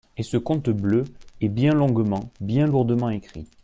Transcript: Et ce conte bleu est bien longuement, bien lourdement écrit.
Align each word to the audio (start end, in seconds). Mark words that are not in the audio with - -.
Et 0.17 0.23
ce 0.23 0.37
conte 0.37 0.71
bleu 0.71 1.03
est 1.41 1.47
bien 1.47 1.75
longuement, 1.75 2.31
bien 2.39 2.65
lourdement 2.65 3.11
écrit. 3.11 3.45